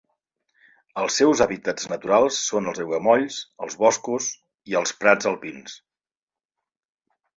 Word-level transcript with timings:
Els 1.01 1.17
seus 1.19 1.43
hàbitats 1.45 1.85
naturals 1.91 2.39
són 2.45 2.69
els 2.71 2.81
aiguamolls, 2.85 3.37
els 3.67 3.77
boscos 3.83 4.31
i 4.73 4.79
els 4.81 4.95
prats 5.05 5.31
alpins. 5.33 5.77